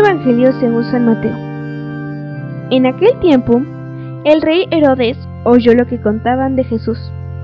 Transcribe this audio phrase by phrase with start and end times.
[0.00, 1.36] Evangelio según San Mateo.
[2.70, 3.62] En aquel tiempo,
[4.24, 6.98] el rey Herodes oyó lo que contaban de Jesús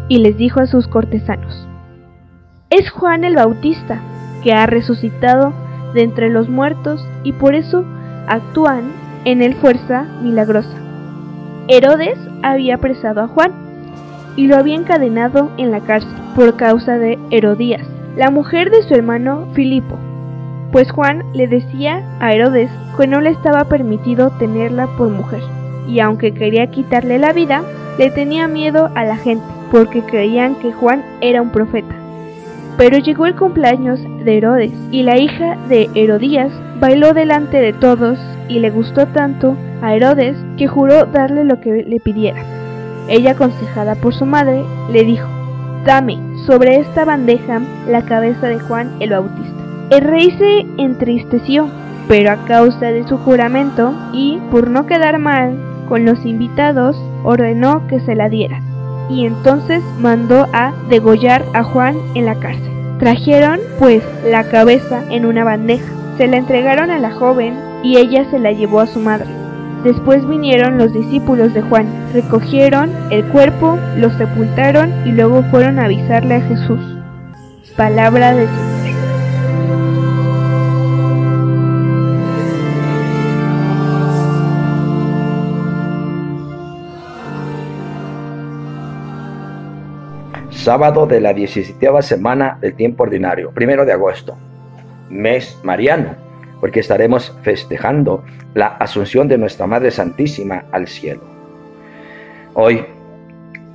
[0.09, 1.69] y les dijo a sus cortesanos,
[2.71, 4.01] Es Juan el Bautista,
[4.43, 5.53] que ha resucitado
[5.95, 7.85] de entre los muertos y por eso
[8.27, 8.93] actúan
[9.25, 10.77] en él fuerza milagrosa.
[11.69, 13.53] Herodes había apresado a Juan
[14.37, 18.95] y lo había encadenado en la cárcel por causa de Herodías, la mujer de su
[18.95, 19.99] hermano Filipo,
[20.73, 25.43] pues Juan le decía a Herodes que no le estaba permitido tenerla por mujer,
[25.87, 27.63] y aunque quería quitarle la vida,
[27.99, 31.95] le tenía miedo a la gente, porque creían que Juan era un profeta.
[32.79, 36.51] Pero llegó el cumpleaños de Herodes, y la hija de Herodías
[36.81, 41.85] bailó delante de todos, y le gustó tanto a Herodes que juró darle lo que
[41.85, 42.43] le pidiera.
[43.09, 45.29] Ella, aconsejada por su madre, le dijo,
[45.85, 49.62] Dame sobre esta bandeja la cabeza de Juan el Bautista.
[49.93, 51.69] El rey se entristeció,
[52.09, 55.55] pero a causa de su juramento y por no quedar mal
[55.87, 58.63] con los invitados, ordenó que se la dieran.
[59.11, 62.73] Y entonces mandó a degollar a Juan en la cárcel.
[63.01, 65.93] Trajeron, pues, la cabeza en una bandeja.
[66.17, 69.29] Se la entregaron a la joven y ella se la llevó a su madre.
[69.85, 75.85] Después vinieron los discípulos de Juan, recogieron el cuerpo, lo sepultaron y luego fueron a
[75.85, 76.81] avisarle a Jesús.
[77.77, 78.72] Palabra de Señor.
[90.53, 94.37] Sábado de la 17 semana del tiempo ordinario, primero de agosto,
[95.11, 96.15] mes mariano
[96.63, 98.23] porque estaremos festejando
[98.55, 101.23] la asunción de nuestra Madre Santísima al cielo.
[102.55, 102.85] Hoy,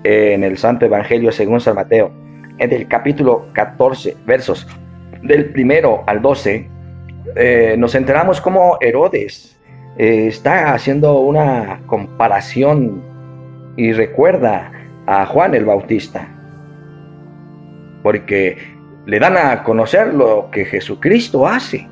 [0.06, 2.12] en el Santo Evangelio según San Mateo,
[2.58, 4.66] en el capítulo 14, versos
[5.22, 6.70] del primero al 12,
[7.36, 9.60] eh, nos enteramos cómo Herodes
[9.98, 13.04] eh, está haciendo una comparación
[13.76, 14.72] y recuerda
[15.08, 16.37] a Juan el Bautista,
[18.08, 18.58] porque
[19.06, 21.90] le dan a conocer lo que Jesucristo hace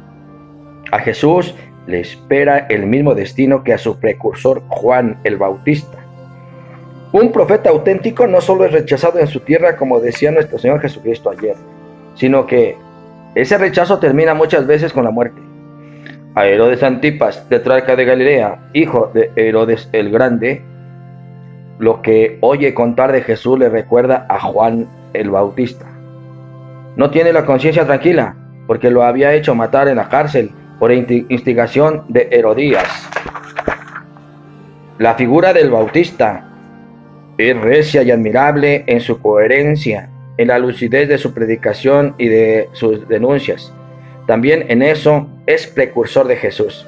[0.93, 1.53] a Jesús
[1.87, 5.97] le espera el mismo destino que a su precursor Juan el Bautista.
[7.11, 11.31] Un profeta auténtico no solo es rechazado en su tierra, como decía nuestro Señor Jesucristo
[11.31, 11.57] ayer,
[12.13, 12.77] sino que
[13.35, 15.41] ese rechazo termina muchas veces con la muerte.
[16.33, 20.61] A Herodes Antipas, tetrarca de Galilea, hijo de Herodes el Grande,
[21.77, 25.94] lo que oye contar de Jesús le recuerda a Juan el Bautista.
[26.97, 28.35] No tiene la conciencia tranquila,
[28.67, 32.87] porque lo había hecho matar en la cárcel por instigación de Herodías.
[34.97, 36.49] La figura del Bautista
[37.37, 42.69] es recia y admirable en su coherencia, en la lucidez de su predicación y de
[42.71, 43.73] sus denuncias.
[44.25, 46.87] También en eso es precursor de Jesús.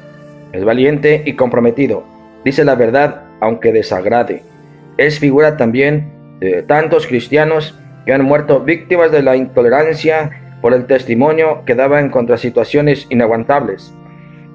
[0.53, 2.03] Es valiente y comprometido.
[2.45, 4.41] Dice la verdad aunque desagrade.
[4.97, 10.31] Es figura también de tantos cristianos que han muerto víctimas de la intolerancia
[10.62, 13.94] por el testimonio que daban contra situaciones inaguantables.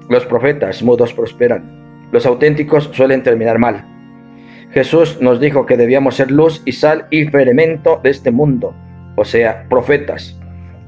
[0.09, 3.85] Los profetas mudos prosperan, los auténticos suelen terminar mal.
[4.71, 8.73] Jesús nos dijo que debíamos ser luz y sal y fermento de este mundo,
[9.15, 10.35] o sea, profetas.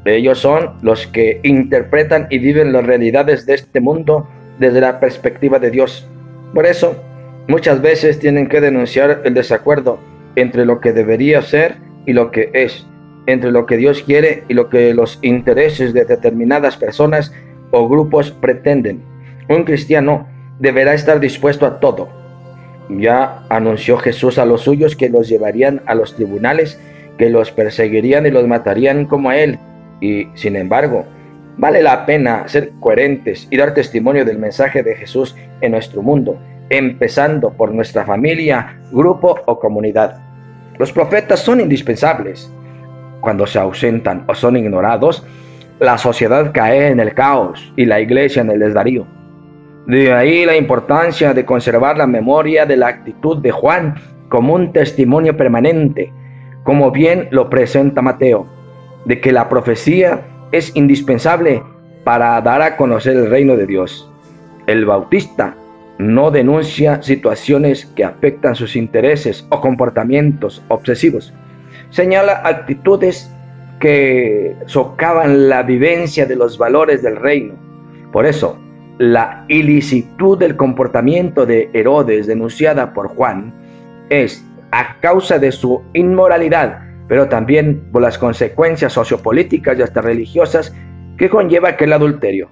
[0.03, 4.27] Ellos son los que interpretan y viven las realidades de este mundo
[4.57, 6.09] desde la perspectiva de Dios.
[6.51, 6.95] Por eso,
[7.47, 9.99] muchas veces tienen que denunciar el desacuerdo
[10.35, 12.85] entre lo que debería ser y lo que es,
[13.27, 17.33] entre lo que Dios quiere y lo que los intereses de determinadas personas
[17.71, 19.03] o grupos pretenden.
[19.49, 20.27] Un cristiano
[20.59, 22.09] deberá estar dispuesto a todo.
[22.89, 26.79] Ya anunció Jesús a los suyos que los llevarían a los tribunales,
[27.17, 29.59] que los perseguirían y los matarían como a él.
[30.01, 31.05] Y, sin embargo,
[31.57, 36.37] vale la pena ser coherentes y dar testimonio del mensaje de Jesús en nuestro mundo,
[36.69, 40.21] empezando por nuestra familia, grupo o comunidad.
[40.77, 42.51] Los profetas son indispensables,
[43.21, 45.25] cuando se ausentan o son ignorados,
[45.79, 49.07] la sociedad cae en el caos y la iglesia en el desdarío.
[49.87, 53.95] De ahí la importancia de conservar la memoria de la actitud de Juan
[54.29, 56.11] como un testimonio permanente,
[56.63, 58.47] como bien lo presenta Mateo,
[59.05, 60.21] de que la profecía
[60.51, 61.63] es indispensable
[62.03, 64.11] para dar a conocer el reino de Dios.
[64.67, 65.55] El bautista
[65.97, 71.33] no denuncia situaciones que afectan sus intereses o comportamientos obsesivos,
[71.89, 73.31] señala actitudes
[73.79, 77.53] que socavan la vivencia de los valores del reino.
[78.11, 78.57] Por eso,
[78.97, 83.53] la ilicitud del comportamiento de Herodes denunciada por Juan
[84.09, 90.73] es a causa de su inmoralidad, pero también por las consecuencias sociopolíticas y hasta religiosas
[91.17, 92.49] que conlleva aquel adulterio.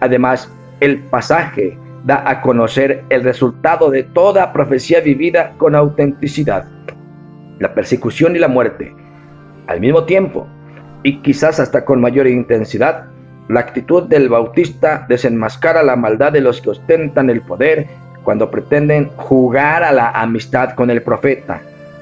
[0.00, 0.50] Además,
[0.80, 6.66] el pasaje da a conocer el resultado de toda profecía vivida con autenticidad,
[7.58, 8.94] la persecución y la muerte.
[9.66, 10.46] Al mismo tiempo,
[11.02, 13.06] y quizás hasta con mayor intensidad,
[13.48, 17.88] la actitud del bautista desenmascara la maldad de los que ostentan el poder
[18.22, 21.60] cuando pretenden jugar a la amistad con el profeta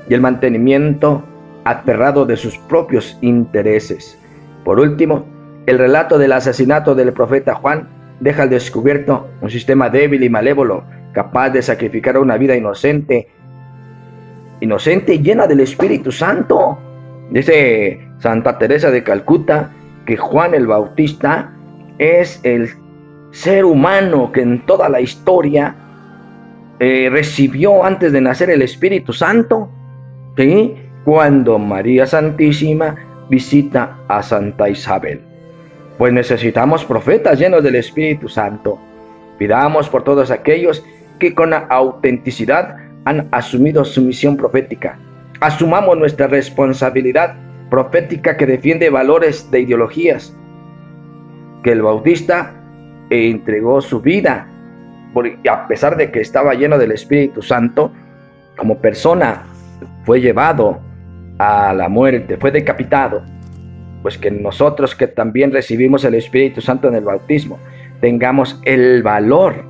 [0.09, 1.25] y el mantenimiento
[1.65, 4.19] aferrado de sus propios intereses.
[4.65, 5.27] Por último,
[5.67, 7.89] el relato del asesinato del profeta Juan
[8.21, 13.29] deja al descubierto un sistema débil y malévolo, capaz de sacrificar una vida inocente,
[14.61, 16.79] inocente y llena del Espíritu Santo.
[17.31, 19.71] Dice Santa Teresa de Calcuta
[20.07, 21.53] que Juan el Bautista
[21.99, 22.71] es el
[23.31, 25.75] ser humano que en toda la historia
[26.81, 29.69] eh, recibió antes de nacer el Espíritu Santo,
[30.37, 30.75] ¿sí?
[31.05, 32.95] cuando María Santísima
[33.29, 35.28] visita a Santa Isabel.
[35.99, 38.79] Pues necesitamos profetas llenos del Espíritu Santo.
[39.37, 40.85] Pidamos por todos aquellos
[41.19, 44.97] que con autenticidad han asumido su misión profética.
[45.41, 47.35] Asumamos nuestra responsabilidad
[47.69, 50.37] profética que defiende valores de ideologías.
[51.65, 52.55] Que el Bautista
[53.11, 54.47] entregó su vida,
[55.51, 57.91] a pesar de que estaba lleno del Espíritu Santo,
[58.57, 59.43] como persona
[60.05, 60.79] fue llevado
[61.39, 63.23] a la muerte, fue decapitado
[64.03, 67.59] pues que nosotros que también recibimos el Espíritu Santo en el bautismo,
[68.01, 69.65] tengamos el valor,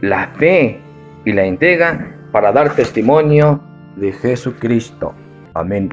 [0.00, 0.80] la fe
[1.24, 3.62] y la entrega para dar testimonio
[3.96, 5.14] de Jesucristo.
[5.54, 5.90] Amén.